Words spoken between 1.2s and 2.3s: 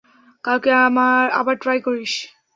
আবার ট্রাই করিস।